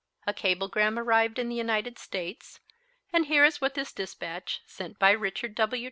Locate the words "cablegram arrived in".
0.33-1.47